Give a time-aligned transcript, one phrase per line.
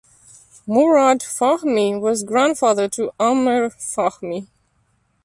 [0.67, 4.47] Mourad Fahmy was grandfather to Amr Fahmy.